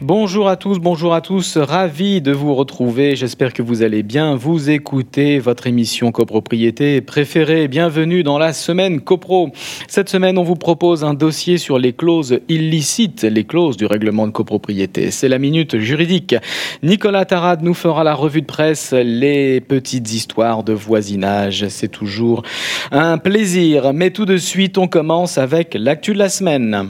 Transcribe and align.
Bonjour 0.00 0.48
à 0.48 0.56
tous, 0.56 0.80
bonjour 0.80 1.14
à 1.14 1.20
tous, 1.20 1.56
ravi 1.56 2.20
de 2.20 2.32
vous 2.32 2.54
retrouver. 2.54 3.14
J'espère 3.14 3.52
que 3.52 3.62
vous 3.62 3.82
allez 3.82 4.02
bien. 4.02 4.34
Vous 4.34 4.68
écoutez 4.68 5.38
votre 5.38 5.68
émission 5.68 6.10
copropriété 6.10 7.00
préférée. 7.00 7.68
Bienvenue 7.68 8.24
dans 8.24 8.36
la 8.36 8.52
semaine 8.52 9.00
copro. 9.00 9.50
Cette 9.86 10.08
semaine, 10.08 10.36
on 10.36 10.42
vous 10.42 10.56
propose 10.56 11.04
un 11.04 11.14
dossier 11.14 11.58
sur 11.58 11.78
les 11.78 11.92
clauses 11.92 12.40
illicites, 12.48 13.22
les 13.22 13.44
clauses 13.44 13.76
du 13.76 13.86
règlement 13.86 14.26
de 14.26 14.32
copropriété. 14.32 15.12
C'est 15.12 15.28
la 15.28 15.38
minute 15.38 15.78
juridique. 15.78 16.34
Nicolas 16.82 17.24
Tarade 17.24 17.62
nous 17.62 17.74
fera 17.74 18.02
la 18.02 18.14
revue 18.14 18.42
de 18.42 18.46
presse, 18.46 18.92
les 18.92 19.60
petites 19.60 20.12
histoires 20.12 20.64
de 20.64 20.72
voisinage. 20.72 21.68
C'est 21.68 21.88
toujours 21.88 22.42
un 22.90 23.16
plaisir. 23.18 23.92
Mais 23.94 24.10
tout 24.10 24.26
de 24.26 24.38
suite, 24.38 24.76
on 24.76 24.88
commence 24.88 25.38
avec 25.38 25.74
l'actu 25.74 26.14
de 26.14 26.18
la 26.18 26.28
semaine. 26.28 26.88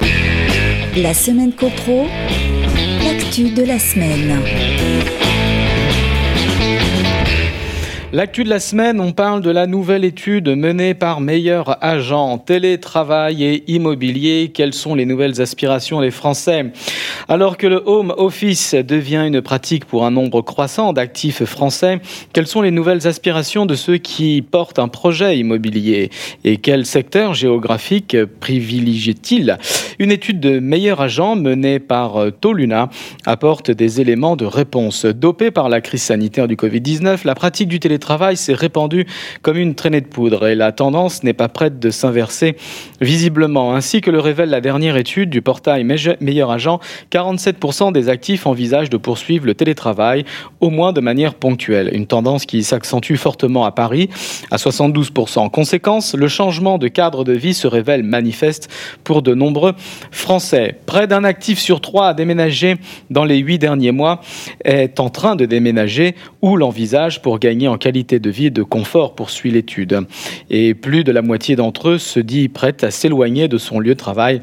La 0.97 1.13
semaine 1.13 1.53
copro 1.53 2.07
de 3.33 3.65
la 3.65 3.79
semaine. 3.79 4.84
L'actu 8.15 8.45
de 8.45 8.49
la 8.49 8.61
semaine, 8.61 9.01
on 9.01 9.11
parle 9.11 9.41
de 9.41 9.51
la 9.51 9.67
nouvelle 9.67 10.05
étude 10.05 10.49
menée 10.51 10.95
par 10.95 11.21
Meilleur 11.21 11.83
Agent 11.85 12.39
Télétravail 12.39 13.43
et 13.43 13.65
Immobilier. 13.67 14.53
Quelles 14.55 14.73
sont 14.73 14.95
les 14.95 15.05
nouvelles 15.05 15.41
aspirations 15.41 16.01
des 16.01 16.13
Français? 16.13 16.67
Alors 17.27 17.57
que 17.57 17.67
le 17.67 17.83
home 17.85 18.15
office 18.17 18.77
devient 18.77 19.25
une 19.27 19.43
pratique 19.43 19.85
pour 19.85 20.07
un 20.07 20.13
nombre 20.13 20.43
croissant 20.43 20.93
d'actifs 20.93 21.43
français, 21.43 22.01
quelles 22.33 22.47
sont 22.47 22.63
les 22.63 22.71
nouvelles 22.71 23.09
aspirations 23.09 23.67
de 23.67 23.75
ceux 23.75 23.97
qui 23.97 24.43
portent 24.43 24.79
un 24.79 24.87
projet 24.87 25.37
immobilier? 25.37 26.11
Et 26.45 26.59
quel 26.59 26.87
secteur 26.87 27.35
géographique 27.35 28.17
privilégie-t-il 28.39 29.59
Une 29.99 30.13
étude 30.13 30.39
de 30.39 30.61
Meilleur 30.61 31.01
Agent 31.01 31.35
menée 31.35 31.81
par 31.81 32.27
Toluna 32.41 32.91
apporte 33.27 33.73
des 33.73 34.01
éléments 34.01 34.37
de 34.37 34.45
réponse. 34.45 35.05
Dopée 35.05 35.51
par 35.51 35.69
la 35.69 35.81
crise 35.81 36.03
sanitaire 36.03 36.47
du 36.47 36.55
Covid-19, 36.55 37.27
la 37.27 37.35
pratique 37.35 37.67
du 37.67 37.81
télétravail 37.81 38.04
travail 38.05 38.37
s'est 38.37 38.55
répandu 38.55 39.07
comme 39.43 39.57
une 39.57 39.75
traînée 39.75 40.03
de 40.03 40.07
poudre 40.07 40.47
et 40.47 40.55
la 40.55 40.73
tendance 40.73 41.23
n'est 41.25 41.33
pas 41.33 41.49
prête 41.49 41.81
de 41.81 41.91
s'inverser 41.91 42.57
visiblement. 43.01 43.75
Ainsi 43.75 44.03
que 44.03 44.11
le 44.11 44.21
révèle 44.21 44.51
la 44.51 44.61
dernière 44.61 44.97
étude 44.97 45.31
du 45.31 45.41
portail 45.41 45.85
Meilleur 45.85 46.51
Agent, 46.51 46.81
47% 47.11 47.93
des 47.93 48.09
actifs 48.09 48.47
envisagent 48.47 48.91
de 48.91 48.99
poursuivre 48.99 49.47
le 49.47 49.55
télétravail, 49.55 50.25
au 50.61 50.71
moins 50.71 50.93
de 50.93 51.01
manière 51.01 51.35
ponctuelle. 51.35 51.91
Une 51.93 52.07
tendance 52.07 52.45
qui 52.45 52.63
s'accentue 52.63 53.15
fortement 53.15 53.65
à 53.65 53.73
Paris, 53.73 54.11
à 54.51 54.57
72%. 54.57 55.39
En 55.39 55.49
conséquence, 55.49 56.15
le 56.15 56.29
changement 56.29 56.77
de 56.77 56.89
cadre 56.89 57.25
de 57.25 57.33
vie 57.33 57.55
se 57.55 57.67
révèle 57.67 58.03
manifeste 58.03 58.69
pour 59.03 59.23
de 59.23 59.35
nombreux 59.35 59.73
Français. 60.11 60.77
Près 60.85 61.07
d'un 61.07 61.25
actif 61.25 61.59
sur 61.59 61.81
trois 61.81 62.09
a 62.09 62.15
déménagé 62.15 62.77
dans 63.11 63.25
les 63.25 63.39
huit 63.39 63.59
derniers 63.59 63.93
mois, 63.93 64.21
est 64.65 65.01
en 65.01 65.09
train 65.09 65.37
de 65.37 65.47
déménager 65.47 66.15
ou 66.43 66.57
l'envisage 66.57 67.23
pour 67.23 67.39
gagner 67.39 67.67
en 67.69 67.79
qualité 67.79 67.94
de 68.03 68.31
vie 68.31 68.47
et 68.47 68.51
de 68.51 68.63
confort, 68.63 69.15
poursuit 69.15 69.53
l'étude. 69.53 70.01
Et 70.51 70.75
plus 70.75 71.05
de 71.05 71.13
la 71.13 71.23
moitié 71.23 71.55
d'entre 71.55 71.91
eux 71.91 71.99
se 71.99 72.19
dit 72.19 72.49
prête 72.49 72.83
à 72.83 72.91
s'éloigner 72.91 73.47
de 73.47 73.59
son 73.59 73.79
lieu 73.79 73.95
de 73.95 73.99
travail 73.99 74.43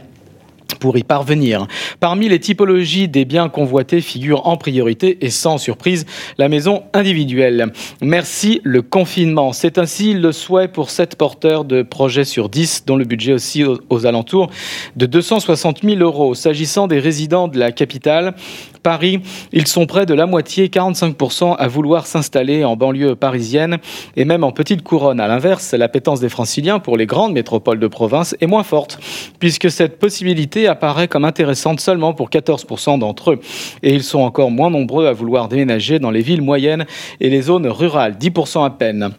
pour 0.80 0.98
y 0.98 1.04
parvenir. 1.04 1.68
Parmi 2.00 2.30
les 2.30 2.40
typologies 2.40 3.08
des 3.08 3.26
biens 3.26 3.50
convoités 3.50 4.02
figure 4.02 4.48
en 4.48 4.58
priorité 4.58 5.18
et 5.22 5.30
sans 5.30 5.58
surprise 5.58 6.06
la 6.38 6.50
maison 6.50 6.84
individuelle. 6.94 7.72
Merci 8.02 8.62
le 8.64 8.82
confinement. 8.82 9.54
C'est 9.54 9.78
ainsi 9.78 10.14
le 10.14 10.32
souhait 10.32 10.68
pour 10.68 10.90
sept 10.90 11.16
porteurs 11.16 11.66
de 11.66 11.84
projets 11.84 12.26
sur 12.26 12.50
10 12.50 12.86
dont 12.86 12.96
le 12.96 13.06
budget 13.06 13.34
aussi 13.34 13.64
aux, 13.64 14.06
alentours 14.06 14.50
de 14.96 15.06
260 15.06 15.82
000 15.84 16.00
euros. 16.00 16.34
S'agissant 16.34 16.88
des 16.88 17.00
résidents 17.00 17.48
de 17.48 17.60
la 17.60 17.72
capitale, 17.72 18.34
Paris, 18.82 19.20
ils 19.52 19.68
sont 19.68 19.86
près 19.86 20.06
de 20.06 20.14
la 20.14 20.26
moitié, 20.26 20.68
45% 20.68 21.56
à 21.58 21.68
vouloir 21.68 22.08
s'installer 22.08 22.64
en 22.64 22.76
banlieue 22.76 23.16
parisienne 23.16 23.78
et 24.16 24.26
même 24.26 24.44
en 24.44 24.52
petite 24.52 24.84
couronne. 24.84 25.20
À 25.20 25.28
l'inverse, 25.28 25.74
l'appétence 25.74 26.20
des 26.20 26.30
franciliens 26.30 26.80
pour 26.80 26.98
les 26.98 27.06
grandes 27.06 27.34
métropoles 27.34 27.80
de 27.80 27.88
province 27.88 28.36
est 28.42 28.48
moins 28.48 28.64
forte 28.64 29.00
puisque 29.40 29.70
cette 29.70 30.00
possibilité 30.00 30.68
apparaît 30.68 31.08
comme 31.08 31.26
intéressante 31.26 31.80
seulement 31.80 32.14
pour 32.14 32.30
14% 32.30 33.00
d'entre 33.00 33.32
eux. 33.32 33.40
Et 33.84 33.94
ils 33.94 34.04
sont 34.04 34.22
encore 34.22 34.52
moins 34.52 34.70
nombreux 34.70 35.08
à 35.08 35.14
vouloir 35.14 35.48
déménager 35.48 36.00
dans 36.00 36.12
les 36.12 36.22
villes 36.22 36.42
moyennes 36.42 36.86
et 37.20 37.30
les 37.30 37.42
zones 37.42 37.68
rurales, 37.68 38.18
10% 38.20 38.66
à 38.66 38.70
peine. 38.70 39.12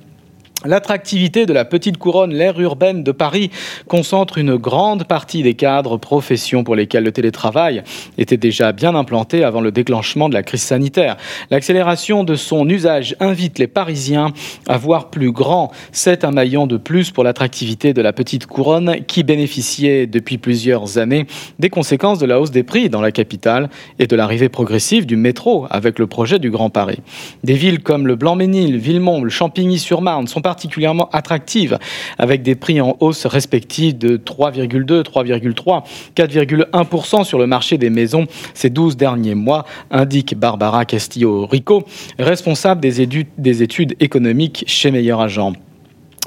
L'attractivité 0.65 1.45
de 1.45 1.53
la 1.53 1.65
petite 1.65 1.97
couronne, 1.97 2.33
l'aire 2.33 2.61
urbaine 2.61 3.03
de 3.03 3.11
Paris, 3.11 3.51
concentre 3.89 4.39
une 4.39 4.57
grande 4.57 5.05
partie 5.05 5.43
des 5.43 5.55
cadres, 5.55 5.97
professions 5.97 6.63
pour 6.63 6.77
lesquelles 6.77 7.03
le 7.03 7.11
télétravail 7.11 7.83
était 8.17 8.37
déjà 8.37 8.73
bien 8.73 8.95
implanté 8.95 9.43
avant 9.43 9.61
le 9.61 9.73
déclenchement 9.73 10.29
de 10.29 10.35
la 10.35 10.43
crise 10.43 10.63
sanitaire. 10.63 11.17
L'accélération 11.51 12.23
de 12.23 12.37
son 12.37 12.69
usage 12.69 13.17
invite 13.19 13.59
les 13.59 13.67
Parisiens 13.67 14.33
à 14.69 14.79
voir 14.79 15.11
plus 15.11 15.33
grand. 15.33 15.73
C'est 15.91 16.25
un 16.25 16.31
maillon 16.31 16.69
de 16.69 16.77
plus 16.77 17.11
pour 17.11 17.25
l'attractivité 17.25 17.93
de 17.93 18.03
la 18.03 18.13
petite 18.13 18.47
couronne 18.47 19.05
qui 19.07 19.25
bénéficiait 19.25 20.07
depuis 20.07 20.39
plusieurs 20.39 20.99
années 20.99 21.27
des 21.59 21.71
conséquences 21.71 22.19
de 22.21 22.27
la 22.27 22.41
hausse 22.41 22.53
des 22.53 22.63
prix 22.63 22.89
dans 22.89 23.01
la 23.01 23.11
capitale 23.11 23.69
et 23.99 24.07
de 24.07 24.15
l'arrivée 24.15 24.49
progressive 24.49 25.07
du 25.07 25.17
métro 25.17 25.67
avec 25.71 25.99
le 25.99 26.07
projet 26.07 26.39
du 26.39 26.51
Grand 26.51 26.71
Paris. 26.71 27.01
Des 27.43 27.55
villes 27.55 27.83
comme 27.83 28.07
le 28.07 28.15
Blanc-Ménil, 28.15 28.77
Villemont, 28.77 29.23
le 29.23 29.31
Champigny-sur-Marne 29.31 30.29
sont 30.29 30.41
particulièrement 30.53 31.09
attractive, 31.13 31.79
avec 32.19 32.43
des 32.43 32.55
prix 32.55 32.79
en 32.83 32.95
hausse 33.01 33.25
respectifs 33.25 33.97
de 33.97 34.19
3,2, 34.19 35.03
3,3, 35.03 35.83
4,1% 36.15 37.25
sur 37.25 37.39
le 37.39 37.47
marché 37.47 37.79
des 37.79 37.89
maisons 37.89 38.27
ces 38.53 38.69
12 38.69 38.99
derniers 38.99 39.35
mois, 39.35 39.65
indique 39.91 40.39
Barbara 40.39 40.85
Castillo-Rico, 40.85 41.85
responsable 42.19 42.83
des 42.83 43.01
études, 43.01 43.29
des 43.39 43.63
études 43.63 43.97
économiques 43.99 44.65
chez 44.67 44.91
Meilleur 44.91 45.23
Agent. 45.23 45.55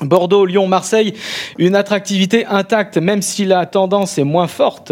Bordeaux, 0.02 0.46
Lyon, 0.46 0.68
Marseille, 0.68 1.14
une 1.58 1.76
attractivité 1.76 2.46
intacte, 2.46 2.98
même 2.98 3.22
si 3.22 3.46
la 3.46 3.66
tendance 3.66 4.18
est 4.18 4.26
moins 4.26 4.48
forte 4.48 4.92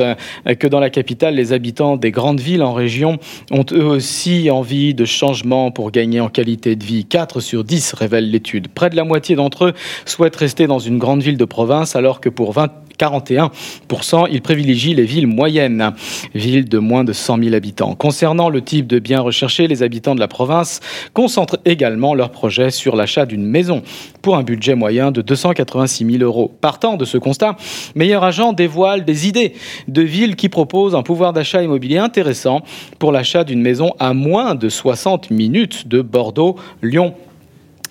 que 0.60 0.68
dans 0.68 0.80
la 0.80 0.90
capitale. 0.90 1.36
Les 1.36 1.52
habitants 1.52 1.98
des 1.98 2.12
grandes 2.12 2.40
villes 2.40 2.64
en 2.64 2.74
région 2.74 3.18
ont 3.52 3.66
eux 3.74 3.84
aussi 3.84 4.50
envie 4.50 4.94
de 4.94 5.04
changements 5.04 5.72
pour 5.72 5.92
gagner 5.92 6.22
en 6.22 6.30
qualité 6.30 6.78
de 6.78 6.84
vie. 6.86 7.04
4 7.04 7.42
sur 7.42 7.66
10 7.66 7.94
révèle 7.94 8.32
l'étude. 8.32 8.70
Près 8.70 8.90
de 8.90 8.96
la 8.96 9.04
moitié 9.04 9.36
d'entre 9.36 9.66
eux 9.66 9.74
souhaitent 10.06 10.38
rester 10.38 10.68
dans 10.68 10.80
une 10.80 11.00
grande 11.00 11.22
ville 11.22 11.38
de 11.38 11.46
province, 11.46 11.96
alors 11.98 12.22
que 12.22 12.30
pour 12.30 12.54
20 12.54 12.72
41%. 12.98 14.28
Il 14.32 14.42
privilégie 14.42 14.94
les 14.94 15.06
villes 15.06 15.28
moyennes, 15.28 15.94
villes 16.36 16.68
de 16.68 16.80
moins 16.80 17.04
de 17.04 17.14
100 17.14 17.44
000 17.44 17.56
habitants. 17.56 17.96
Concernant 17.96 18.50
le 18.50 18.62
type 18.62 18.88
de 18.88 19.00
biens 19.00 19.22
recherchés, 19.22 19.68
les 19.68 19.84
habitants 19.84 20.16
de 20.16 20.20
la 20.20 20.28
province 20.28 20.80
concentrent 21.14 21.60
également 21.66 22.14
leurs 22.14 22.32
projets 22.32 22.72
sur 22.72 22.96
l'achat 22.96 23.26
d'une 23.26 23.46
maison 23.46 23.84
pour 24.22 24.38
un 24.38 24.44
budget 24.44 24.76
moyen 24.76 25.12
de 25.12 25.22
286 25.22 26.06
000 26.06 26.24
euros. 26.24 26.52
Partant 26.62 26.98
de 26.98 27.06
ce 27.06 27.18
constat, 27.18 27.56
Meilleur 27.96 28.24
Agent 28.24 28.54
dévoile 28.54 29.06
des 29.06 29.28
idées 29.28 29.54
de 29.88 30.02
villes 30.02 30.36
qui 30.36 30.50
proposent 30.50 30.96
un 30.96 31.04
pouvoir 31.04 31.34
d'achat 31.34 31.64
immobilier 31.64 31.98
intéressant 31.98 32.62
pour 33.00 33.12
l'achat 33.12 33.44
d'une 33.44 33.62
maison 33.62 33.94
à 34.00 34.14
moins 34.14 34.56
de 34.56 34.70
60 34.70 35.32
minutes 35.32 35.88
de 35.88 36.02
Bordeaux, 36.02 36.56
Lyon 36.82 37.14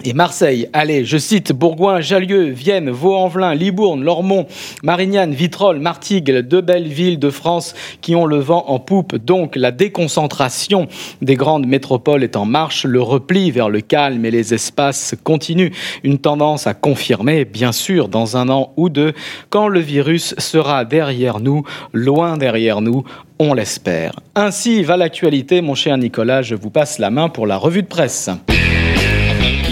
et 0.04 0.12
Marseille. 0.12 0.68
Allez, 0.72 1.04
je 1.04 1.16
cite 1.16 1.52
Bourgoin, 1.52 2.00
Jallieu, 2.00 2.48
Vienne, 2.48 2.90
Vaux-en-Velin, 2.90 3.54
Libourne, 3.54 4.02
Lormont, 4.02 4.46
Marignane, 4.82 5.32
Vitrolles, 5.32 5.78
Martigues, 5.78 6.38
deux 6.40 6.60
belles 6.60 6.88
villes 6.88 7.18
de 7.18 7.30
France 7.30 7.74
qui 8.00 8.14
ont 8.14 8.26
le 8.26 8.38
vent 8.38 8.64
en 8.68 8.78
poupe. 8.78 9.16
Donc 9.16 9.54
la 9.56 9.70
déconcentration 9.70 10.88
des 11.20 11.36
grandes 11.36 11.66
métropoles 11.66 12.24
est 12.24 12.36
en 12.36 12.44
marche, 12.44 12.84
le 12.84 13.00
repli 13.00 13.50
vers 13.50 13.68
le 13.68 13.80
calme 13.80 14.24
et 14.24 14.30
les 14.30 14.54
espaces 14.54 15.14
continue. 15.22 15.72
Une 16.02 16.18
tendance 16.18 16.66
à 16.66 16.74
confirmer, 16.74 17.44
bien 17.44 17.72
sûr, 17.72 18.08
dans 18.08 18.36
un 18.36 18.48
an 18.48 18.72
ou 18.76 18.88
deux, 18.88 19.12
quand 19.50 19.68
le 19.68 19.80
virus 19.80 20.34
sera 20.38 20.84
derrière 20.84 21.40
nous, 21.40 21.64
loin 21.92 22.36
derrière 22.36 22.80
nous, 22.80 23.04
on 23.38 23.54
l'espère. 23.54 24.12
Ainsi 24.34 24.82
va 24.82 24.96
l'actualité, 24.96 25.60
mon 25.60 25.74
cher 25.74 25.96
Nicolas, 25.98 26.42
je 26.42 26.54
vous 26.54 26.70
passe 26.70 26.98
la 26.98 27.10
main 27.10 27.28
pour 27.28 27.46
la 27.46 27.56
revue 27.56 27.82
de 27.82 27.88
presse. 27.88 28.30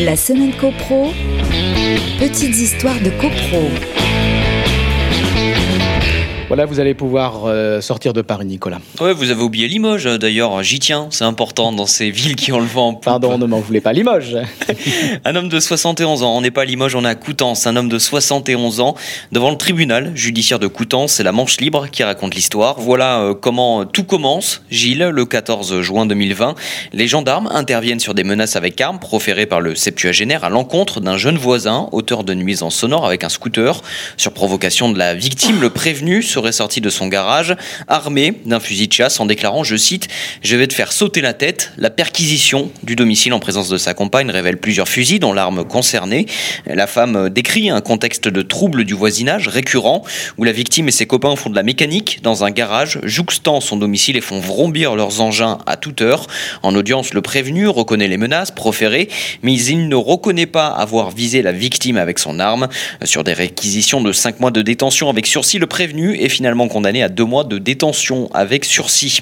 La 0.01 0.17
semaine 0.17 0.53
copro, 0.53 1.13
petites 2.19 2.59
histoires 2.59 2.99
de 3.03 3.11
copro. 3.11 3.69
Voilà, 6.51 6.67
vous 6.67 6.81
allez 6.81 6.95
pouvoir 6.95 7.45
euh, 7.45 7.81
sortir 7.81 8.13
de 8.13 8.23
Paris, 8.23 8.45
Nicolas. 8.45 8.81
Ouais, 9.01 9.13
vous 9.13 9.31
avez 9.31 9.41
oublié 9.41 9.69
Limoges, 9.69 10.07
d'ailleurs, 10.19 10.65
j'y 10.65 10.81
tiens, 10.81 11.07
c'est 11.11 11.23
important 11.23 11.71
dans 11.71 11.87
ces 11.87 12.11
villes 12.11 12.35
qui 12.35 12.51
ont 12.51 12.59
le 12.59 12.67
vent 12.67 12.89
en 12.89 12.95
poupe. 12.95 13.05
Pardon, 13.05 13.39
ne 13.39 13.47
m'en 13.47 13.61
voulez 13.61 13.81
pas 13.81 13.93
Limoges. 13.93 14.37
un 15.25 15.37
homme 15.37 15.49
de 15.49 15.61
71 15.61 16.25
ans, 16.25 16.37
on 16.37 16.41
n'est 16.41 16.51
pas 16.51 16.63
à 16.63 16.65
Limoges, 16.65 16.97
on 16.97 17.05
est 17.05 17.09
à 17.09 17.15
Coutances, 17.15 17.69
un 17.69 17.77
homme 17.77 17.89
de 17.89 18.01
71 18.01 18.81
ans 18.81 18.97
devant 19.31 19.53
le 19.53 19.57
tribunal 19.57 20.11
judiciaire 20.17 20.59
de 20.59 20.67
Coutances, 20.67 21.13
c'est 21.13 21.23
la 21.23 21.31
Manche 21.31 21.61
Libre 21.61 21.87
qui 21.89 22.03
raconte 22.03 22.35
l'histoire. 22.35 22.81
Voilà 22.81 23.21
euh, 23.21 23.35
comment 23.35 23.85
tout 23.85 24.03
commence, 24.03 24.65
Gilles, 24.73 25.05
le 25.05 25.25
14 25.27 25.83
juin 25.83 26.05
2020. 26.05 26.57
Les 26.93 27.07
gendarmes 27.07 27.49
interviennent 27.53 28.01
sur 28.01 28.15
des 28.15 28.25
menaces 28.25 28.57
avec 28.57 28.81
armes 28.81 28.99
proférées 28.99 29.47
par 29.47 29.61
le 29.61 29.77
septuagénaire 29.77 30.43
à 30.43 30.49
l'encontre 30.49 31.01
d'un 31.01 31.17
jeune 31.17 31.39
voisin, 31.39 31.89
auteur 31.93 32.25
de 32.25 32.35
nuisances 32.35 32.75
sonores 32.75 33.07
avec 33.07 33.23
un 33.23 33.29
scooter. 33.29 33.83
Sur 34.17 34.33
provocation 34.33 34.91
de 34.91 34.99
la 34.99 35.15
victime, 35.15 35.61
le 35.61 35.71
prévenu 35.71 36.25
se 36.25 36.40
serait 36.41 36.53
sorti 36.53 36.81
de 36.81 36.89
son 36.89 37.09
garage, 37.09 37.55
armé 37.87 38.33
d'un 38.47 38.61
fusil 38.61 38.89
de 38.89 38.93
chasse, 38.93 39.21
en 39.21 39.27
déclarant, 39.27 39.63
je 39.63 39.77
cite, 39.77 40.09
Je 40.43 40.57
vais 40.57 40.67
te 40.67 40.73
faire 40.73 40.93
sauter 40.93 41.21
la 41.21 41.35
tête. 41.35 41.73
La 41.77 41.91
perquisition 41.91 42.71
du 42.83 42.97
domicile 42.97 43.35
en 43.35 43.41
présence 43.41 43.69
de 43.69 43.77
sa 43.77 43.93
compagne 43.93 44.31
révèle 44.31 44.57
plusieurs 44.57 44.89
fusils 44.89 45.21
dont 45.21 45.35
l'arme 45.35 45.65
concernée. 45.65 46.25
La 46.67 46.87
femme 46.87 47.29
décrit 47.29 47.69
un 47.69 47.83
contexte 47.83 48.29
de 48.29 48.41
trouble 48.41 48.85
du 48.85 48.95
voisinage 48.95 49.49
récurrent, 49.49 50.03
où 50.39 50.45
la 50.45 50.53
victime 50.53 50.89
et 50.89 50.93
ses 50.93 51.07
copains 51.07 51.37
font 51.37 51.51
de 51.51 51.57
la 51.57 51.63
mécanique 51.63 52.21
dans 52.23 52.43
un 52.43 52.51
garage, 52.51 52.99
jouxtant 53.03 53.61
son 53.61 53.77
domicile 53.77 54.17
et 54.17 54.23
font 54.23 54.41
vrombir 54.41 54.95
leurs 54.97 55.21
engins 55.21 55.59
à 55.67 55.77
toute 55.77 56.01
heure. 56.01 56.27
En 56.63 56.75
audience, 56.75 57.13
le 57.13 57.21
prévenu 57.21 57.69
reconnaît 57.69 58.09
les 58.09 58.17
menaces 58.17 58.51
proférées, 58.51 59.11
mais 59.43 59.55
il 59.55 59.89
ne 59.89 59.97
reconnaît 59.97 60.47
pas 60.47 60.69
avoir 60.69 61.11
visé 61.11 61.43
la 61.43 61.53
victime 61.53 61.99
avec 61.99 62.19
son 62.19 62.41
arme. 62.41 62.69
Sur 63.05 63.25
des 63.25 63.35
réquisitions 63.35 64.01
de 64.01 64.13
5 64.13 64.41
mois 64.41 64.51
de 64.51 64.63
détention 64.63 65.11
avec 65.11 65.27
sursis, 65.27 65.59
le 65.59 65.67
prévenu 65.67 66.17
est 66.17 66.30
finalement 66.31 66.69
condamné 66.69 67.03
à 67.03 67.11
deux 67.11 67.25
mois 67.25 67.45
de 67.45 67.59
détention 67.59 68.31
avec 68.33 68.65
sursis. 68.65 69.21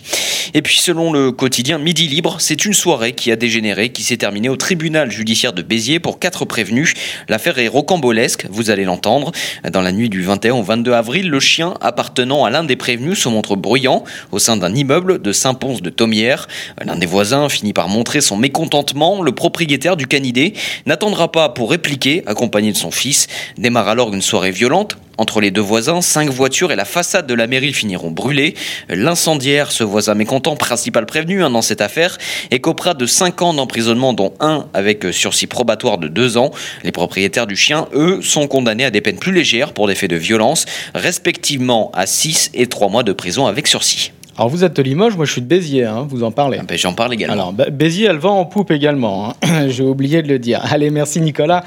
Et 0.55 0.63
puis 0.63 0.79
selon 0.79 1.13
le 1.13 1.33
quotidien 1.33 1.79
Midi 1.79 2.07
Libre, 2.07 2.37
c'est 2.39 2.65
une 2.65 2.73
soirée 2.73 3.13
qui 3.13 3.33
a 3.33 3.37
dégénéré, 3.37 3.91
qui 3.91 4.03
s'est 4.03 4.17
terminée 4.17 4.49
au 4.49 4.57
tribunal 4.57 5.11
judiciaire 5.11 5.53
de 5.53 5.63
Béziers 5.63 5.99
pour 5.99 6.19
quatre 6.19 6.45
prévenus. 6.45 6.95
L'affaire 7.29 7.59
est 7.59 7.69
rocambolesque, 7.69 8.47
vous 8.51 8.71
allez 8.71 8.85
l'entendre. 8.85 9.33
Dans 9.71 9.83
la 9.83 9.93
nuit 9.93 10.09
du 10.09 10.23
21 10.23 10.55
au 10.55 10.63
22 10.63 10.93
avril, 10.93 11.29
le 11.29 11.41
chien 11.41 11.75
appartenant 11.81 12.45
à 12.45 12.51
l'un 12.51 12.65
des 12.65 12.77
prévenus 12.77 13.19
se 13.19 13.29
montre 13.29 13.57
bruyant 13.57 14.05
au 14.33 14.39
sein 14.39 14.57
d'un 14.57 14.75
immeuble 14.75 15.21
de 15.21 15.33
Saint-Pons 15.33 15.81
de 15.81 15.91
Thomières. 15.91 16.49
L'un 16.83 16.97
des 16.97 17.07
voisins 17.07 17.49
finit 17.49 17.73
par 17.73 17.89
montrer 17.89 18.21
son 18.21 18.37
mécontentement. 18.37 19.23
Le 19.23 19.33
propriétaire 19.33 19.97
du 19.97 20.07
canidé 20.07 20.55
n'attendra 20.87 21.33
pas 21.33 21.49
pour 21.49 21.71
répliquer, 21.71 22.23
accompagné 22.27 22.73
de 22.73 22.77
son 22.77 22.91
fils. 22.91 23.27
Démarre 23.57 23.89
alors 23.89 24.15
une 24.15 24.23
soirée 24.23 24.51
violente 24.51 24.97
entre 25.19 25.41
les 25.41 25.51
deux 25.51 25.61
voisins, 25.61 26.01
cinq 26.01 26.31
voitures 26.31 26.73
et 26.73 26.77
la 26.77 26.85
façade 26.85 27.27
de 27.27 27.35
la 27.35 27.47
mairie 27.47 27.73
finiront 27.73 28.11
brûlées. 28.11 28.55
L'incendiaire, 28.89 29.71
ce 29.71 29.85
voisin 29.85 30.15
mécontent, 30.15 30.57
principal 30.57 31.05
prévenu 31.05 31.43
hein, 31.43 31.51
dans 31.51 31.63
cette 31.63 31.81
affaire, 31.81 32.17
écopera 32.51 32.95
de 32.95 33.05
5 33.05 33.43
ans 33.43 33.55
d'emprisonnement, 33.55 34.13
dont 34.13 34.33
un 34.41 34.67
avec 34.73 35.13
sursis 35.13 35.47
probatoire 35.47 35.99
de 35.99 36.09
2 36.09 36.39
ans. 36.39 36.53
Les 36.85 36.93
propriétaires 36.93 37.47
du 37.47 37.57
chien, 37.57 37.89
eux, 37.95 38.21
sont 38.23 38.47
condamnés 38.47 38.85
à 38.85 38.91
des 38.91 39.01
peines 39.01 39.19
plus 39.19 39.33
légères 39.33 39.73
pour 39.73 39.89
des 39.89 39.95
faits 39.95 40.11
de 40.11 40.17
violence, 40.17 40.65
respectivement 40.95 41.91
à 41.95 42.07
6 42.07 42.53
et 42.55 42.67
3 42.67 42.89
mois 42.89 43.03
de 43.03 43.13
prison 43.13 43.47
avec 43.47 43.67
sursis. 43.67 44.13
Alors 44.37 44.51
vous 44.51 44.63
êtes 44.63 44.77
de 44.77 44.83
Limoges, 44.83 45.17
moi 45.17 45.25
je 45.25 45.33
suis 45.33 45.41
de 45.41 45.49
Béziers, 45.49 45.85
hein, 45.85 46.07
vous 46.09 46.23
en 46.23 46.31
parlez. 46.31 46.59
Ah 46.61 46.65
ben, 46.65 46.79
j'en 46.79 46.93
parle 46.93 47.13
également. 47.13 47.33
Alors 47.33 47.53
Béziers, 47.53 48.07
elle 48.07 48.19
vend 48.19 48.39
en 48.39 48.45
poupe 48.45 48.71
également, 48.71 49.35
hein. 49.43 49.69
j'ai 49.69 49.83
oublié 49.83 50.23
de 50.23 50.29
le 50.29 50.39
dire. 50.39 50.61
Allez, 50.71 50.91
merci 50.91 51.21
Nicolas. 51.21 51.65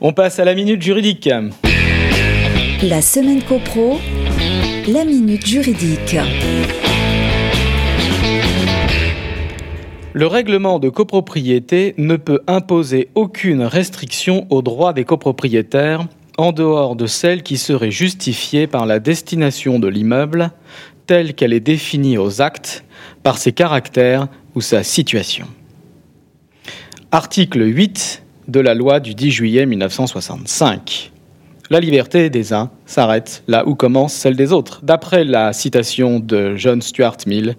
On 0.00 0.14
passe 0.14 0.38
à 0.38 0.46
la 0.46 0.54
minute 0.54 0.80
juridique. 0.80 1.28
La 2.86 3.00
semaine 3.00 3.42
copro, 3.42 3.98
la 4.88 5.06
minute 5.06 5.46
juridique. 5.46 6.16
Le 10.12 10.26
règlement 10.26 10.78
de 10.78 10.90
copropriété 10.90 11.94
ne 11.96 12.16
peut 12.16 12.40
imposer 12.46 13.08
aucune 13.14 13.62
restriction 13.62 14.46
aux 14.50 14.60
droits 14.60 14.92
des 14.92 15.04
copropriétaires 15.04 16.06
en 16.36 16.52
dehors 16.52 16.94
de 16.94 17.06
celle 17.06 17.42
qui 17.42 17.56
serait 17.56 17.90
justifiée 17.90 18.66
par 18.66 18.84
la 18.84 18.98
destination 18.98 19.78
de 19.78 19.88
l'immeuble 19.88 20.50
telle 21.06 21.32
qu'elle 21.32 21.54
est 21.54 21.60
définie 21.60 22.18
aux 22.18 22.42
actes 22.42 22.84
par 23.22 23.38
ses 23.38 23.52
caractères 23.52 24.28
ou 24.54 24.60
sa 24.60 24.82
situation. 24.82 25.46
Article 27.12 27.62
8 27.64 28.22
de 28.48 28.60
la 28.60 28.74
loi 28.74 29.00
du 29.00 29.14
10 29.14 29.30
juillet 29.30 29.64
1965. 29.64 31.13
La 31.70 31.80
liberté 31.80 32.28
des 32.28 32.52
uns 32.52 32.70
s'arrête 32.84 33.42
là 33.48 33.66
où 33.66 33.74
commence 33.74 34.12
celle 34.12 34.36
des 34.36 34.52
autres. 34.52 34.80
D'après 34.82 35.24
la 35.24 35.54
citation 35.54 36.20
de 36.20 36.56
John 36.56 36.82
Stuart 36.82 37.16
Mill, 37.26 37.56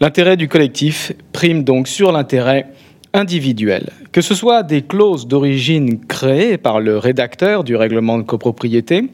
l'intérêt 0.00 0.36
du 0.36 0.48
collectif 0.48 1.12
prime 1.32 1.64
donc 1.64 1.88
sur 1.88 2.12
l'intérêt 2.12 2.66
individuel. 3.14 3.88
Que 4.12 4.20
ce 4.20 4.34
soit 4.34 4.62
des 4.62 4.82
clauses 4.82 5.26
d'origine 5.26 6.04
créées 6.04 6.58
par 6.58 6.78
le 6.80 6.98
rédacteur 6.98 7.64
du 7.64 7.74
règlement 7.74 8.18
de 8.18 8.22
copropriété 8.22 9.08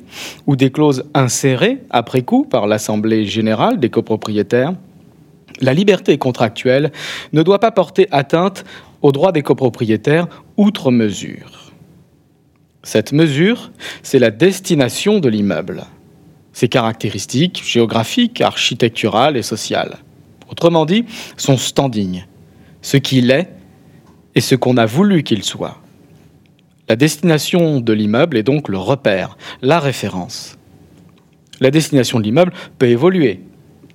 ou 0.48 0.56
des 0.56 0.72
clauses 0.72 1.04
insérées 1.14 1.78
après 1.90 2.22
coup 2.22 2.44
par 2.44 2.66
l'Assemblée 2.66 3.24
générale 3.24 3.78
des 3.78 3.88
copropriétaires, 3.88 4.72
la 5.60 5.74
liberté 5.74 6.18
contractuelle 6.18 6.90
ne 7.32 7.42
doit 7.44 7.60
pas 7.60 7.70
porter 7.70 8.08
atteinte 8.10 8.64
aux 9.00 9.12
droits 9.12 9.32
des 9.32 9.42
copropriétaires 9.42 10.26
outre 10.56 10.90
mesure. 10.90 11.67
Cette 12.88 13.12
mesure, 13.12 13.70
c'est 14.02 14.18
la 14.18 14.30
destination 14.30 15.18
de 15.18 15.28
l'immeuble, 15.28 15.84
ses 16.54 16.68
caractéristiques 16.68 17.62
géographiques, 17.62 18.40
architecturales 18.40 19.36
et 19.36 19.42
sociales. 19.42 19.98
Autrement 20.50 20.86
dit, 20.86 21.04
son 21.36 21.58
standing, 21.58 22.24
ce 22.80 22.96
qu'il 22.96 23.30
est 23.30 23.50
et 24.34 24.40
ce 24.40 24.54
qu'on 24.54 24.78
a 24.78 24.86
voulu 24.86 25.22
qu'il 25.22 25.42
soit. 25.42 25.82
La 26.88 26.96
destination 26.96 27.80
de 27.80 27.92
l'immeuble 27.92 28.38
est 28.38 28.42
donc 28.42 28.70
le 28.70 28.78
repère, 28.78 29.36
la 29.60 29.80
référence. 29.80 30.56
La 31.60 31.70
destination 31.70 32.20
de 32.20 32.24
l'immeuble 32.24 32.54
peut 32.78 32.88
évoluer. 32.88 33.40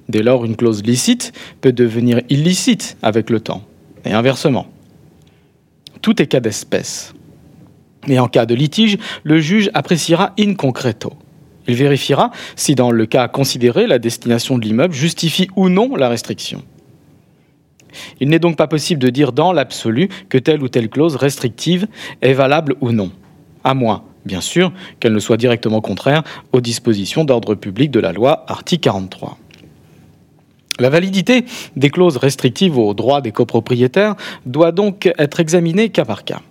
Dès 0.07 0.21
lors, 0.21 0.45
une 0.45 0.55
clause 0.55 0.83
licite 0.83 1.33
peut 1.61 1.73
devenir 1.73 2.21
illicite 2.29 2.95
avec 3.01 3.31
le 3.31 3.39
temps, 3.39 3.63
et 4.05 4.11
inversement. 4.11 4.67
Tout 6.03 6.21
est 6.21 6.27
cas 6.27 6.41
d'espèce. 6.41 7.15
Et 8.07 8.19
en 8.19 8.27
cas 8.27 8.45
de 8.45 8.55
litige, 8.55 8.97
le 9.23 9.39
juge 9.39 9.69
appréciera 9.73 10.33
in 10.39 10.55
concreto. 10.55 11.13
Il 11.67 11.75
vérifiera 11.75 12.31
si, 12.55 12.75
dans 12.75 12.91
le 12.91 13.05
cas 13.05 13.27
considéré, 13.27 13.87
la 13.87 13.99
destination 13.99 14.57
de 14.57 14.65
l'immeuble 14.65 14.93
justifie 14.93 15.47
ou 15.55 15.69
non 15.69 15.95
la 15.95 16.09
restriction. 16.09 16.61
Il 18.19 18.29
n'est 18.29 18.39
donc 18.39 18.57
pas 18.57 18.67
possible 18.67 19.01
de 19.01 19.09
dire 19.09 19.31
dans 19.31 19.53
l'absolu 19.53 20.09
que 20.29 20.37
telle 20.37 20.63
ou 20.63 20.67
telle 20.67 20.89
clause 20.89 21.15
restrictive 21.15 21.87
est 22.21 22.33
valable 22.33 22.75
ou 22.81 22.91
non, 22.91 23.11
à 23.63 23.73
moins, 23.73 24.03
bien 24.25 24.41
sûr, 24.41 24.73
qu'elle 24.99 25.13
ne 25.13 25.19
soit 25.19 25.37
directement 25.37 25.79
contraire 25.79 26.23
aux 26.51 26.61
dispositions 26.61 27.23
d'ordre 27.23 27.55
public 27.55 27.91
de 27.91 27.99
la 27.99 28.11
loi, 28.11 28.45
article 28.47 28.81
43. 28.81 29.37
La 30.79 30.89
validité 30.89 31.45
des 31.75 31.91
clauses 31.91 32.17
restrictives 32.17 32.77
aux 32.77 32.95
droits 32.95 33.21
des 33.21 33.31
copropriétaires 33.31 34.15
doit 34.45 34.71
donc 34.71 35.11
être 35.19 35.39
examinée 35.39 35.89
cas 35.89 36.05
par 36.05 36.23
cas. 36.23 36.41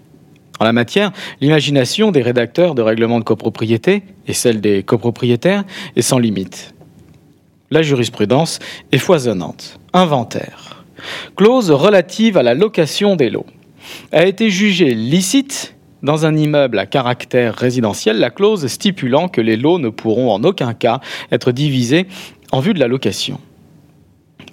En 0.63 0.65
la 0.65 0.73
matière, 0.73 1.11
l'imagination 1.41 2.13
des 2.13 2.23
rédacteurs 2.23 2.77
de 2.77 2.83
règlements 2.83 3.19
de 3.19 3.25
copropriété 3.25 4.05
et 4.29 4.33
celle 4.33 4.61
des 4.61 4.85
copropriétaires 4.85 5.65
est 5.97 6.03
sans 6.03 6.21
limite. 6.21 6.73
La 7.73 7.83
jurisprudence 7.83 8.61
est 8.93 8.99
foisonnante. 8.99 9.81
Inventaire. 9.93 10.85
Clause 11.35 11.73
relative 11.73 12.37
à 12.37 12.45
la 12.45 12.55
location 12.55 13.17
des 13.17 13.29
lots. 13.29 13.47
A 14.13 14.25
été 14.25 14.51
jugée 14.51 14.95
licite 14.95 15.75
dans 16.05 16.27
un 16.27 16.37
immeuble 16.37 16.79
à 16.79 16.87
caractère 16.87 17.57
résidentiel 17.57 18.21
la 18.21 18.31
clause 18.31 18.65
stipulant 18.69 19.27
que 19.27 19.41
les 19.41 19.57
lots 19.57 19.81
ne 19.81 19.89
pourront 19.89 20.31
en 20.31 20.45
aucun 20.45 20.75
cas 20.75 21.01
être 21.33 21.51
divisés 21.51 22.07
en 22.53 22.61
vue 22.61 22.73
de 22.73 22.79
la 22.79 22.87
location 22.87 23.41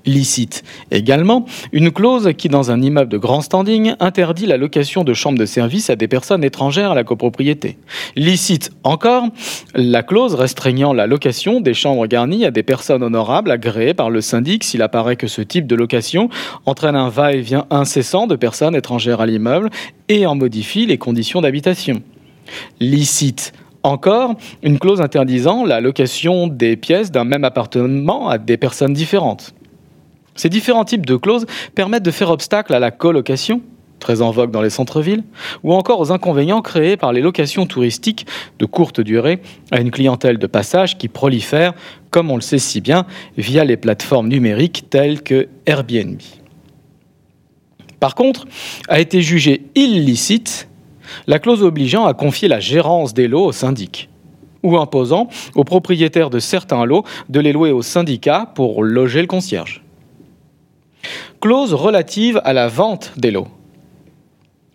licite. 0.06 0.64
Également, 0.92 1.46
une 1.72 1.92
clause 1.92 2.32
qui, 2.38 2.50
dans 2.50 2.72
un 2.72 2.82
immeuble 2.82 3.12
de 3.12 3.18
grand 3.18 3.42
standing, 3.42 3.94
interdit 4.00 4.46
la 4.46 4.58
location 4.58 5.04
de 5.04 5.14
chambres 5.14 5.38
de 5.38 5.46
service 5.46 5.90
à 5.90 5.96
des 5.96 6.08
personnes 6.08 6.44
étrangères 6.44 6.92
à 6.92 6.96
la 6.96 7.04
copropriété. 7.04 7.78
Licite 8.16 8.72
encore, 8.84 9.26
la 9.76 10.04
clause 10.04 10.36
restreignant 10.36 10.94
la 10.94 11.08
location 11.08 11.62
des 11.62 11.74
chambres 11.74 12.08
garnies 12.08 12.46
à 12.46 12.52
des 12.52 12.64
personnes 12.64 13.04
honorables 13.04 13.52
agréées 13.52 13.94
par 13.94 14.10
le 14.10 14.22
syndic 14.22 14.64
s'il 14.64 14.82
apparaît 14.82 15.16
que 15.16 15.28
ce 15.28 15.42
type 15.42 15.68
de 15.68 15.76
location 15.76 16.30
entraîne 16.66 16.96
un 16.96 17.10
va-et-vient 17.10 17.66
incessant 17.70 18.28
de 18.28 18.36
personnes 18.36 18.76
étrangères 18.76 19.22
à 19.22 19.26
l'immeuble 19.26 19.70
et 20.08 20.26
en 20.26 20.36
modifie 20.36 20.86
les 20.86 20.98
conditions 20.98 21.42
d'habitation. 21.42 22.02
Licite 22.80 23.54
encore, 23.84 24.36
une 24.62 24.78
clause 24.78 25.00
interdisant 25.00 25.64
la 25.64 25.80
location 25.80 26.48
des 26.48 26.76
pièces 26.76 27.12
d'un 27.12 27.24
même 27.24 27.46
appartement 27.46 28.28
à 28.28 28.38
des 28.38 28.58
personnes 28.58 28.94
différentes. 28.94 29.54
Ces 30.40 30.48
différents 30.48 30.86
types 30.86 31.06
de 31.06 31.18
clauses 31.18 31.46
permettent 31.76 32.04
de 32.04 32.12
faire 32.12 32.30
obstacle 32.30 32.74
à 32.74 32.80
la 32.80 32.92
colocation 32.92 33.62
très 34.00 34.22
en 34.22 34.32
vogue 34.32 34.52
dans 34.52 34.62
les 34.62 34.70
centres-villes, 34.70 35.26
ou 35.64 35.74
encore 35.74 36.00
aux 36.00 36.14
inconvénients 36.14 36.62
créés 36.62 36.96
par 36.96 37.12
les 37.12 37.20
locations 37.20 37.66
touristiques 37.66 38.26
de 38.58 38.66
courte 38.66 39.02
durée 39.02 39.42
à 39.70 39.82
une 39.82 39.92
clientèle 39.92 40.38
de 40.38 40.48
passage 40.48 40.98
qui 40.98 41.10
prolifère, 41.10 41.74
comme 42.10 42.32
on 42.32 42.36
le 42.36 42.42
sait 42.42 42.58
si 42.58 42.80
bien, 42.80 43.06
via 43.38 43.66
les 43.66 43.76
plateformes 43.76 44.30
numériques 44.30 44.86
telles 44.90 45.24
que 45.24 45.50
Airbnb. 45.66 46.22
Par 48.00 48.16
contre, 48.16 48.48
a 48.88 49.02
été 49.02 49.22
jugée 49.22 49.64
illicite 49.76 50.70
la 51.28 51.40
clause 51.40 51.64
obligeant 51.64 52.06
à 52.06 52.14
confier 52.14 52.48
la 52.48 52.62
gérance 52.62 53.14
des 53.14 53.28
lots 53.28 53.48
au 53.48 53.52
syndic, 53.52 54.08
ou 54.64 54.78
imposant 54.78 55.28
aux 55.56 55.66
propriétaires 55.66 56.30
de 56.30 56.40
certains 56.40 56.86
lots 56.86 57.04
de 57.28 57.42
les 57.42 57.52
louer 57.52 57.72
au 57.72 57.82
syndicat 57.82 58.50
pour 58.56 58.84
loger 58.86 59.20
le 59.20 59.28
concierge. 59.28 59.84
Clause 61.42 61.74
relative 61.74 62.42
à 62.44 62.52
la 62.52 62.68
vente 62.68 63.14
des 63.16 63.32
lots. 63.32 63.48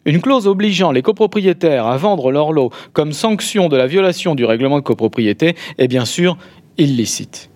Une 0.06 0.22
clause 0.22 0.46
obligeant 0.46 0.92
les 0.92 1.02
copropriétaires 1.02 1.86
à 1.86 1.98
vendre 1.98 2.32
leurs 2.32 2.52
lots 2.52 2.70
comme 2.94 3.12
sanction 3.12 3.68
de 3.68 3.76
la 3.76 3.86
violation 3.86 4.34
du 4.34 4.46
règlement 4.46 4.78
de 4.78 4.82
copropriété 4.82 5.56
est 5.76 5.88
bien 5.88 6.06
sûr 6.06 6.38
illicite. 6.78 7.50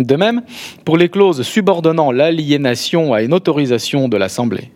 De 0.00 0.16
même, 0.16 0.42
pour 0.84 0.96
les 0.96 1.08
clauses 1.08 1.42
subordonnant 1.42 2.10
l'aliénation 2.10 3.14
à 3.14 3.22
une 3.22 3.34
autorisation 3.34 4.08
de 4.08 4.16
l'Assemblée. 4.16 4.72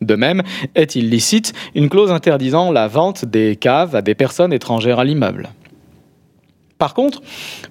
De 0.00 0.14
même, 0.14 0.42
est 0.74 0.96
illicite 0.96 1.52
une 1.74 1.90
clause 1.90 2.10
interdisant 2.10 2.72
la 2.72 2.88
vente 2.88 3.26
des 3.26 3.56
caves 3.56 3.94
à 3.94 4.00
des 4.00 4.14
personnes 4.14 4.54
étrangères 4.54 5.00
à 5.00 5.04
l'immeuble. 5.04 5.50
Par 6.78 6.94
contre, 6.94 7.22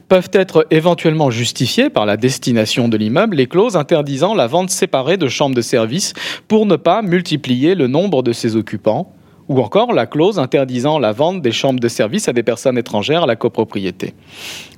peuvent 0.08 0.30
être 0.34 0.66
éventuellement 0.72 1.30
justifiées 1.30 1.90
par 1.90 2.06
la 2.06 2.18
destination 2.18 2.88
de 2.88 2.98
l'immeuble 2.98 3.36
les 3.36 3.48
clauses 3.48 3.76
interdisant 3.76 4.34
la 4.34 4.48
vente 4.48 4.70
séparée 4.70 5.18
de 5.18 5.28
chambres 5.28 5.56
de 5.56 5.62
service 5.62 6.14
pour 6.48 6.66
ne 6.66 6.76
pas 6.76 7.02
multiplier 7.02 7.76
le 7.76 7.88
nombre 7.88 8.24
de 8.24 8.32
ses 8.32 8.56
occupants, 8.56 9.12
ou 9.50 9.60
encore 9.62 9.92
la 9.94 10.06
clause 10.06 10.40
interdisant 10.40 11.00
la 11.00 11.12
vente 11.12 11.42
des 11.42 11.52
chambres 11.52 11.80
de 11.80 11.88
service 11.90 12.30
à 12.30 12.34
des 12.34 12.44
personnes 12.44 12.78
étrangères 12.78 13.24
à 13.24 13.28
la 13.28 13.36
copropriété. 13.36 14.14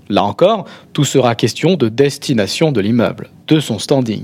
Là 0.10 0.24
encore, 0.24 0.66
tout 0.94 1.06
sera 1.06 1.36
question 1.36 1.76
de 1.76 1.88
destination 1.88 2.72
de 2.72 2.82
l'immeuble, 2.82 3.30
de 3.48 3.60
son 3.60 3.80
standing. 3.80 4.24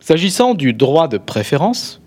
S'agissant 0.00 0.54
du 0.54 0.72
droit 0.72 1.08
de 1.08 1.18
préférence, 1.18 2.00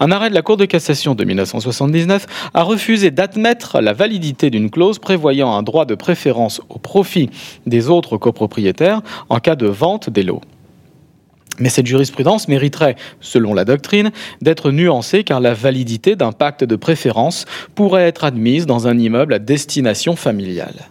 un 0.00 0.10
arrêt 0.10 0.30
de 0.30 0.34
la 0.34 0.42
Cour 0.42 0.56
de 0.56 0.64
cassation 0.64 1.14
de 1.14 1.24
1979 1.24 2.26
a 2.54 2.62
refusé 2.62 3.10
d'admettre 3.10 3.80
la 3.80 3.92
validité 3.92 4.50
d'une 4.50 4.70
clause 4.70 4.98
prévoyant 4.98 5.54
un 5.54 5.62
droit 5.62 5.84
de 5.84 5.94
préférence 5.94 6.60
au 6.68 6.78
profit 6.78 7.30
des 7.66 7.88
autres 7.88 8.16
copropriétaires 8.16 9.02
en 9.28 9.38
cas 9.38 9.56
de 9.56 9.66
vente 9.66 10.10
des 10.10 10.22
lots. 10.22 10.40
Mais 11.60 11.68
cette 11.68 11.86
jurisprudence 11.86 12.48
mériterait, 12.48 12.96
selon 13.20 13.54
la 13.54 13.64
doctrine, 13.64 14.10
d'être 14.42 14.70
nuancée 14.72 15.22
car 15.22 15.40
la 15.40 15.54
validité 15.54 16.16
d'un 16.16 16.32
pacte 16.32 16.64
de 16.64 16.76
préférence 16.76 17.44
pourrait 17.74 18.08
être 18.08 18.24
admise 18.24 18.66
dans 18.66 18.88
un 18.88 18.98
immeuble 18.98 19.34
à 19.34 19.38
destination 19.38 20.16
familiale. 20.16 20.88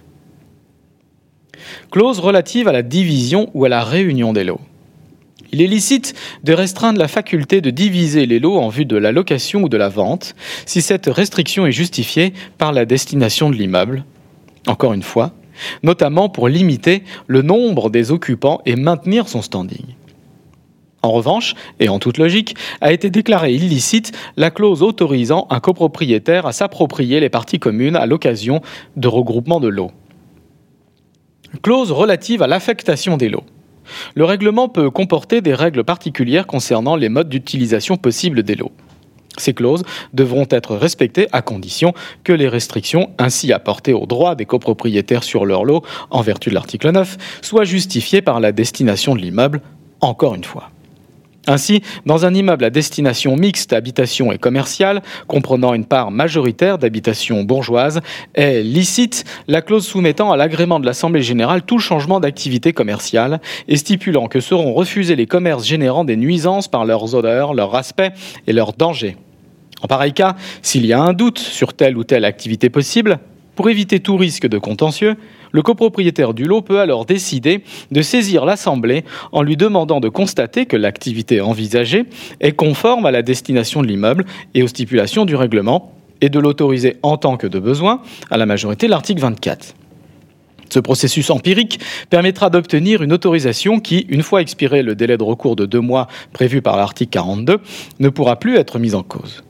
Clause 1.91 2.19
relative 2.19 2.67
à 2.67 2.71
la 2.71 2.81
division 2.81 3.49
ou 3.53 3.65
à 3.65 3.69
la 3.69 3.83
réunion 3.83 4.33
des 4.33 4.43
lots. 4.43 4.61
Il 5.53 5.61
est 5.61 5.67
licite 5.67 6.15
de 6.43 6.51
restreindre 6.51 6.97
la 6.97 7.07
faculté 7.07 7.61
de 7.61 7.69
diviser 7.69 8.25
les 8.25 8.39
lots 8.39 8.57
en 8.57 8.69
vue 8.69 8.85
de 8.85 8.97
la 8.97 9.11
location 9.11 9.61
ou 9.61 9.69
de 9.69 9.77
la 9.77 9.87
vente, 9.87 10.33
si 10.65 10.81
cette 10.81 11.05
restriction 11.05 11.67
est 11.67 11.71
justifiée 11.71 12.33
par 12.57 12.73
la 12.73 12.85
destination 12.85 13.51
de 13.51 13.55
l'immeuble. 13.55 14.03
Encore 14.65 14.93
une 14.93 15.03
fois, 15.03 15.31
notamment 15.83 16.27
pour 16.27 16.47
limiter 16.47 17.03
le 17.27 17.43
nombre 17.43 17.91
des 17.91 18.11
occupants 18.11 18.61
et 18.65 18.75
maintenir 18.75 19.27
son 19.27 19.43
standing. 19.43 19.85
En 21.03 21.11
revanche, 21.11 21.53
et 21.79 21.87
en 21.87 21.99
toute 21.99 22.17
logique, 22.17 22.55
a 22.81 22.91
été 22.91 23.11
déclarée 23.11 23.53
illicite 23.53 24.11
la 24.37 24.49
clause 24.49 24.81
autorisant 24.81 25.45
un 25.51 25.59
copropriétaire 25.59 26.47
à 26.47 26.53
s'approprier 26.53 27.19
les 27.19 27.29
parties 27.29 27.59
communes 27.59 27.95
à 27.95 28.07
l'occasion 28.07 28.61
de 28.95 29.07
regroupements 29.07 29.59
de 29.59 29.67
lots. 29.67 29.91
Clause 31.61 31.91
relative 31.91 32.41
à 32.41 32.47
l'affectation 32.47 33.17
des 33.17 33.29
lots. 33.29 33.43
Le 34.15 34.25
règlement 34.25 34.69
peut 34.69 34.89
comporter 34.89 35.41
des 35.41 35.53
règles 35.53 35.83
particulières 35.83 36.47
concernant 36.47 36.95
les 36.95 37.09
modes 37.09 37.29
d'utilisation 37.29 37.97
possibles 37.97 38.43
des 38.43 38.55
lots. 38.55 38.71
Ces 39.37 39.53
clauses 39.53 39.83
devront 40.13 40.45
être 40.49 40.75
respectées 40.75 41.27
à 41.31 41.41
condition 41.41 41.93
que 42.23 42.33
les 42.33 42.47
restrictions 42.47 43.09
ainsi 43.17 43.51
apportées 43.51 43.93
aux 43.93 44.05
droits 44.05 44.35
des 44.35 44.45
copropriétaires 44.45 45.23
sur 45.23 45.45
leurs 45.45 45.65
lots 45.65 45.81
en 46.11 46.21
vertu 46.21 46.49
de 46.49 46.55
l'article 46.55 46.91
9 46.91 47.39
soient 47.41 47.63
justifiées 47.63 48.21
par 48.21 48.39
la 48.39 48.51
destination 48.51 49.15
de 49.15 49.21
l'immeuble, 49.21 49.61
encore 50.01 50.35
une 50.35 50.43
fois. 50.43 50.69
Ainsi, 51.45 51.81
dans 52.05 52.25
un 52.25 52.33
immeuble 52.33 52.63
à 52.63 52.69
destination 52.69 53.35
mixte 53.35 53.73
habitation 53.73 54.31
et 54.31 54.37
commerciale, 54.37 55.01
comprenant 55.27 55.73
une 55.73 55.85
part 55.85 56.09
majoritaire 56.09 56.77
d'habitation 56.77 57.43
bourgeoise, 57.43 57.99
est 58.33 58.63
licite 58.63 59.25
la 59.49 59.61
clause 59.61 59.85
soumettant 59.85 60.31
à 60.31 60.37
l'agrément 60.37 60.79
de 60.79 60.85
l'Assemblée 60.85 61.21
générale 61.21 61.63
tout 61.63 61.79
changement 61.79 62.21
d'activité 62.21 62.71
commerciale 62.71 63.41
et 63.67 63.75
stipulant 63.75 64.27
que 64.27 64.39
seront 64.39 64.73
refusés 64.73 65.17
les 65.17 65.25
commerces 65.25 65.65
générant 65.65 66.05
des 66.05 66.15
nuisances 66.15 66.69
par 66.69 66.85
leurs 66.85 67.13
odeurs, 67.13 67.53
leur 67.53 67.75
aspect 67.75 68.13
et 68.47 68.53
leurs 68.53 68.71
dangers. 68.71 69.17
En 69.81 69.87
pareil 69.87 70.13
cas, 70.13 70.37
s'il 70.61 70.85
y 70.85 70.93
a 70.93 71.01
un 71.01 71.11
doute 71.11 71.39
sur 71.39 71.73
telle 71.73 71.97
ou 71.97 72.05
telle 72.05 72.23
activité 72.23 72.69
possible, 72.69 73.19
pour 73.55 73.69
éviter 73.69 73.99
tout 73.99 74.17
risque 74.17 74.47
de 74.47 74.57
contentieux, 74.57 75.15
le 75.51 75.61
copropriétaire 75.61 76.33
du 76.33 76.45
lot 76.45 76.61
peut 76.61 76.79
alors 76.79 77.05
décider 77.05 77.63
de 77.91 78.01
saisir 78.01 78.45
l'Assemblée 78.45 79.03
en 79.31 79.43
lui 79.43 79.57
demandant 79.57 79.99
de 79.99 80.09
constater 80.09 80.65
que 80.65 80.75
l'activité 80.75 81.41
envisagée 81.41 82.05
est 82.39 82.53
conforme 82.53 83.05
à 83.05 83.11
la 83.11 83.21
destination 83.21 83.81
de 83.81 83.87
l'immeuble 83.87 84.25
et 84.55 84.63
aux 84.63 84.67
stipulations 84.67 85.25
du 85.25 85.35
règlement, 85.35 85.93
et 86.23 86.29
de 86.29 86.39
l'autoriser 86.39 86.95
en 87.03 87.17
tant 87.17 87.35
que 87.35 87.47
de 87.47 87.59
besoin 87.59 88.01
à 88.31 88.37
la 88.37 88.45
majorité 88.45 88.85
de 88.85 88.91
l'article 88.91 89.21
24. 89.21 89.75
Ce 90.69 90.79
processus 90.79 91.29
empirique 91.29 91.81
permettra 92.09 92.49
d'obtenir 92.49 93.03
une 93.03 93.11
autorisation 93.11 93.81
qui, 93.81 94.05
une 94.07 94.23
fois 94.23 94.41
expiré 94.41 94.83
le 94.83 94.95
délai 94.95 95.17
de 95.17 95.23
recours 95.23 95.57
de 95.57 95.65
deux 95.65 95.81
mois 95.81 96.07
prévu 96.31 96.61
par 96.61 96.77
l'article 96.77 97.11
42, 97.11 97.59
ne 97.99 98.09
pourra 98.09 98.39
plus 98.39 98.55
être 98.55 98.79
mise 98.79 98.95
en 98.95 99.03
cause. 99.03 99.43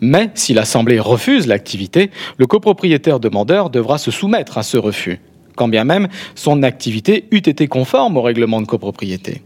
Mais 0.00 0.30
si 0.34 0.54
l'Assemblée 0.54 1.00
refuse 1.00 1.46
l'activité, 1.46 2.10
le 2.36 2.46
copropriétaire 2.46 3.20
demandeur 3.20 3.70
devra 3.70 3.98
se 3.98 4.10
soumettre 4.10 4.58
à 4.58 4.62
ce 4.62 4.76
refus, 4.76 5.20
quand 5.56 5.68
bien 5.68 5.84
même 5.84 6.08
son 6.34 6.62
activité 6.62 7.26
eût 7.30 7.38
été 7.38 7.66
conforme 7.66 8.16
au 8.16 8.22
règlement 8.22 8.60
de 8.60 8.66
copropriété. 8.66 9.42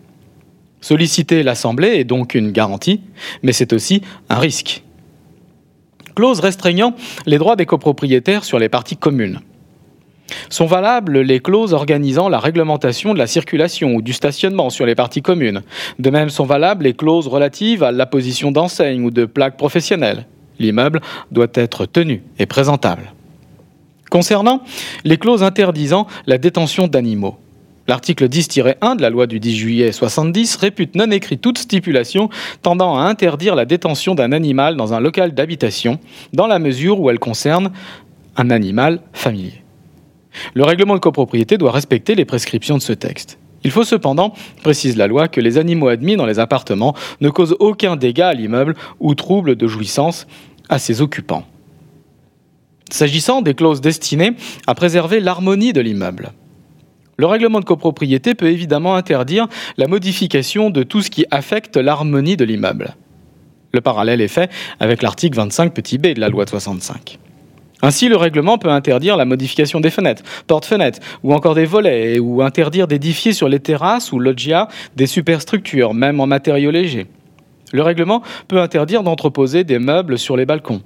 Solliciter 0.80 1.42
l'Assemblée 1.42 1.94
est 1.94 2.04
donc 2.04 2.34
une 2.34 2.50
garantie, 2.50 3.00
mais 3.42 3.52
c'est 3.52 3.72
aussi 3.72 4.02
un 4.28 4.38
risque. 4.38 4.82
Clause 6.14 6.40
restreignant 6.40 6.94
les 7.24 7.38
droits 7.38 7.56
des 7.56 7.66
copropriétaires 7.66 8.44
sur 8.44 8.58
les 8.58 8.68
parties 8.68 8.96
communes. 8.96 9.40
Sont 10.50 10.66
valables 10.66 11.20
les 11.20 11.40
clauses 11.40 11.72
organisant 11.72 12.28
la 12.28 12.38
réglementation 12.38 13.14
de 13.14 13.18
la 13.18 13.26
circulation 13.26 13.94
ou 13.94 14.02
du 14.02 14.12
stationnement 14.12 14.70
sur 14.70 14.86
les 14.86 14.94
parties 14.94 15.22
communes. 15.22 15.62
De 15.98 16.10
même 16.10 16.30
sont 16.30 16.44
valables 16.44 16.84
les 16.84 16.94
clauses 16.94 17.28
relatives 17.28 17.82
à 17.82 17.92
l'apposition 17.92 18.50
d'enseignes 18.50 19.04
ou 19.04 19.10
de 19.10 19.24
plaques 19.24 19.56
professionnelles. 19.56 20.26
L'immeuble 20.62 21.00
doit 21.30 21.48
être 21.54 21.86
tenu 21.86 22.22
et 22.38 22.46
présentable. 22.46 23.12
Concernant 24.10 24.62
les 25.04 25.18
clauses 25.18 25.42
interdisant 25.42 26.06
la 26.26 26.38
détention 26.38 26.86
d'animaux, 26.86 27.36
L'article 27.88 28.28
10-1 28.28 28.96
de 28.96 29.02
la 29.02 29.10
loi 29.10 29.26
du 29.26 29.40
10 29.40 29.56
juillet 29.56 29.90
70 29.90 30.54
répute 30.54 30.94
non 30.94 31.10
écrit 31.10 31.38
toute 31.38 31.58
stipulation 31.58 32.30
tendant 32.62 32.96
à 32.96 33.02
interdire 33.02 33.56
la 33.56 33.64
détention 33.64 34.14
d'un 34.14 34.30
animal 34.30 34.76
dans 34.76 34.94
un 34.94 35.00
local 35.00 35.34
d'habitation, 35.34 35.98
dans 36.32 36.46
la 36.46 36.60
mesure 36.60 37.00
où 37.00 37.10
elle 37.10 37.18
concerne 37.18 37.72
un 38.36 38.50
animal 38.50 39.00
familier. 39.12 39.64
Le 40.54 40.62
règlement 40.62 40.94
de 40.94 41.00
copropriété 41.00 41.58
doit 41.58 41.72
respecter 41.72 42.14
les 42.14 42.24
prescriptions 42.24 42.76
de 42.76 42.82
ce 42.82 42.92
texte. 42.92 43.38
Il 43.64 43.70
faut 43.70 43.84
cependant, 43.84 44.32
précise 44.62 44.96
la 44.96 45.06
loi, 45.06 45.28
que 45.28 45.40
les 45.40 45.58
animaux 45.58 45.88
admis 45.88 46.16
dans 46.16 46.26
les 46.26 46.38
appartements 46.38 46.94
ne 47.20 47.30
causent 47.30 47.56
aucun 47.60 47.96
dégât 47.96 48.28
à 48.28 48.34
l'immeuble 48.34 48.74
ou 49.00 49.14
trouble 49.14 49.56
de 49.56 49.66
jouissance 49.66 50.26
à 50.68 50.78
ses 50.78 51.00
occupants. 51.00 51.44
S'agissant 52.90 53.42
des 53.42 53.54
clauses 53.54 53.80
destinées 53.80 54.32
à 54.66 54.74
préserver 54.74 55.20
l'harmonie 55.20 55.72
de 55.72 55.80
l'immeuble, 55.80 56.32
le 57.18 57.26
règlement 57.26 57.60
de 57.60 57.64
copropriété 57.64 58.34
peut 58.34 58.48
évidemment 58.48 58.96
interdire 58.96 59.46
la 59.76 59.86
modification 59.86 60.70
de 60.70 60.82
tout 60.82 61.02
ce 61.02 61.10
qui 61.10 61.24
affecte 61.30 61.76
l'harmonie 61.76 62.36
de 62.36 62.44
l'immeuble. 62.44 62.96
Le 63.72 63.80
parallèle 63.80 64.20
est 64.20 64.28
fait 64.28 64.50
avec 64.80 65.02
l'article 65.02 65.36
25 65.36 65.72
petit 65.72 65.98
b 65.98 66.08
de 66.08 66.20
la 66.20 66.28
loi 66.28 66.44
de 66.44 66.50
65. 66.50 67.18
Ainsi, 67.82 68.08
le 68.08 68.16
règlement 68.16 68.58
peut 68.58 68.70
interdire 68.70 69.16
la 69.16 69.24
modification 69.24 69.80
des 69.80 69.90
fenêtres, 69.90 70.22
portes-fenêtres, 70.46 71.00
ou 71.24 71.34
encore 71.34 71.54
des 71.54 71.64
volets, 71.64 72.20
ou 72.20 72.42
interdire 72.42 72.86
d'édifier 72.86 73.32
sur 73.32 73.48
les 73.48 73.58
terrasses 73.58 74.12
ou 74.12 74.20
loggia 74.20 74.68
des 74.94 75.06
superstructures, 75.06 75.92
même 75.92 76.20
en 76.20 76.26
matériaux 76.26 76.70
légers. 76.70 77.08
Le 77.72 77.82
règlement 77.82 78.22
peut 78.48 78.60
interdire 78.60 79.02
d'entreposer 79.02 79.64
des 79.64 79.78
meubles 79.78 80.18
sur 80.18 80.36
les 80.36 80.46
balcons. 80.46 80.82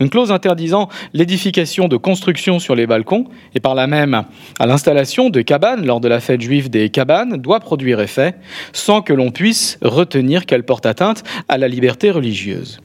Une 0.00 0.10
clause 0.10 0.30
interdisant 0.30 0.88
l'édification 1.12 1.88
de 1.88 1.96
constructions 1.96 2.58
sur 2.58 2.74
les 2.74 2.86
balcons 2.86 3.24
et 3.54 3.60
par 3.60 3.74
là 3.74 3.86
même 3.86 4.24
à 4.58 4.66
l'installation 4.66 5.28
de 5.28 5.40
cabanes 5.40 5.84
lors 5.84 6.00
de 6.00 6.08
la 6.08 6.20
fête 6.20 6.40
juive 6.40 6.70
des 6.70 6.88
cabanes 6.88 7.36
doit 7.36 7.60
produire 7.60 8.00
effet 8.00 8.36
sans 8.72 9.02
que 9.02 9.12
l'on 9.12 9.30
puisse 9.30 9.76
retenir 9.82 10.46
qu'elle 10.46 10.62
porte 10.62 10.86
atteinte 10.86 11.24
à 11.48 11.58
la 11.58 11.66
liberté 11.66 12.10
religieuse. 12.10 12.80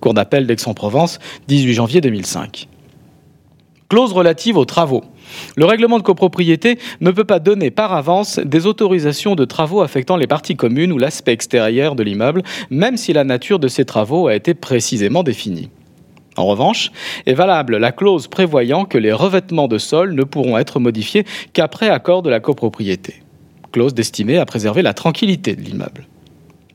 Cour 0.00 0.14
d'appel 0.14 0.46
d'Aix-en-Provence, 0.46 1.20
18 1.46 1.74
janvier 1.74 2.00
2005. 2.00 2.68
Clause 3.88 4.12
relative 4.12 4.56
aux 4.56 4.64
travaux. 4.64 5.04
Le 5.56 5.64
règlement 5.64 5.98
de 5.98 6.02
copropriété 6.02 6.78
ne 7.00 7.10
peut 7.10 7.24
pas 7.24 7.38
donner 7.38 7.70
par 7.70 7.92
avance 7.92 8.38
des 8.38 8.66
autorisations 8.66 9.34
de 9.34 9.44
travaux 9.44 9.82
affectant 9.82 10.16
les 10.16 10.26
parties 10.26 10.56
communes 10.56 10.92
ou 10.92 10.98
l'aspect 10.98 11.32
extérieur 11.32 11.94
de 11.94 12.02
l'immeuble, 12.02 12.42
même 12.70 12.96
si 12.96 13.12
la 13.12 13.24
nature 13.24 13.58
de 13.58 13.68
ces 13.68 13.84
travaux 13.84 14.28
a 14.28 14.34
été 14.34 14.54
précisément 14.54 15.22
définie. 15.22 15.70
En 16.36 16.46
revanche, 16.46 16.92
est 17.24 17.32
valable 17.32 17.78
la 17.78 17.92
clause 17.92 18.28
prévoyant 18.28 18.84
que 18.84 18.98
les 18.98 19.12
revêtements 19.12 19.68
de 19.68 19.78
sol 19.78 20.14
ne 20.14 20.22
pourront 20.22 20.58
être 20.58 20.80
modifiés 20.80 21.24
qu'après 21.54 21.88
accord 21.88 22.22
de 22.22 22.30
la 22.30 22.40
copropriété. 22.40 23.22
Clause 23.72 23.94
destinée 23.94 24.38
à 24.38 24.44
préserver 24.44 24.82
la 24.82 24.92
tranquillité 24.92 25.56
de 25.56 25.62
l'immeuble. 25.62 26.06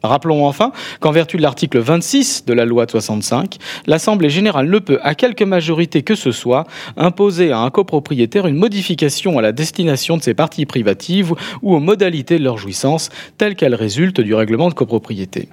Rappelons 0.04 0.46
enfin 0.46 0.72
qu'en 1.00 1.12
vertu 1.12 1.38
de 1.38 1.42
l'article 1.42 1.80
26 1.80 2.46
de 2.46 2.54
la 2.54 2.66
loi 2.66 2.86
de 2.86 2.92
65, 2.92 3.58
l'Assemblée 3.86 4.30
générale 4.30 4.70
ne 4.70 4.80
peut, 4.80 5.00
à 5.04 5.16
quelque 5.16 5.44
majorité 5.44 6.02
que 6.02 6.16
ce 6.16 6.32
soit, 6.32 6.66
imposer 6.98 7.52
à 7.52 7.60
un 7.60 7.70
copropriétaire 7.70 8.48
une 8.48 8.56
modification 8.56 9.38
à 9.38 9.42
la 9.42 9.52
destination 9.52 10.18
de 10.18 10.24
ses 10.24 10.34
parties 10.34 10.66
privatives 10.66 11.34
ou 11.62 11.76
aux 11.76 11.80
modalités 11.80 12.40
de 12.40 12.44
leur 12.44 12.58
jouissance 12.58 13.10
telles 13.38 13.56
qu'elles 13.56 13.76
résultent 13.76 14.22
du 14.22 14.34
règlement 14.34 14.70
de 14.70 14.74
copropriété. 14.74 15.50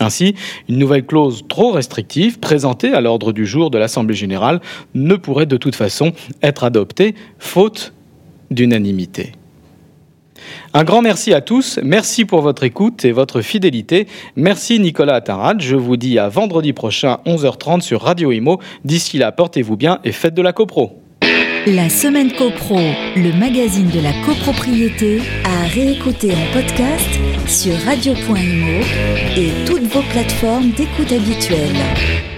Ainsi, 0.00 0.34
une 0.68 0.78
nouvelle 0.78 1.04
clause 1.04 1.44
trop 1.48 1.72
restrictive 1.72 2.38
présentée 2.38 2.92
à 2.92 3.00
l'ordre 3.00 3.32
du 3.32 3.46
jour 3.46 3.70
de 3.70 3.78
l'Assemblée 3.78 4.14
générale 4.14 4.60
ne 4.94 5.16
pourrait 5.16 5.46
de 5.46 5.56
toute 5.56 5.74
façon 5.74 6.12
être 6.42 6.64
adoptée, 6.64 7.14
faute 7.38 7.92
d'unanimité. 8.50 9.32
Un 10.74 10.84
grand 10.84 11.02
merci 11.02 11.32
à 11.34 11.40
tous, 11.40 11.78
merci 11.82 12.24
pour 12.24 12.42
votre 12.42 12.64
écoute 12.64 13.04
et 13.04 13.12
votre 13.12 13.40
fidélité. 13.40 14.06
Merci 14.36 14.80
Nicolas 14.80 15.16
Attarad, 15.16 15.60
je 15.60 15.76
vous 15.76 15.96
dis 15.96 16.18
à 16.18 16.28
vendredi 16.28 16.72
prochain 16.72 17.18
11h30 17.26 17.80
sur 17.80 18.02
Radio 18.02 18.32
Imo. 18.32 18.60
D'ici 18.84 19.18
là, 19.18 19.32
portez-vous 19.32 19.76
bien 19.76 19.98
et 20.04 20.12
faites 20.12 20.34
de 20.34 20.42
la 20.42 20.52
copro. 20.52 21.02
La 21.66 21.90
semaine 21.90 22.32
copro, 22.32 22.78
le 23.16 23.38
magazine 23.38 23.90
de 23.90 24.00
la 24.00 24.12
copropriété, 24.24 25.20
à 25.44 25.66
réécouter 25.66 26.32
en 26.32 26.52
podcast 26.54 27.18
sur 27.46 27.74
radio.imo 27.84 28.82
et 29.36 29.66
toutes 29.66 29.82
vos 29.82 30.02
plateformes 30.12 30.70
d'écoute 30.70 31.12
habituelles. 31.12 32.37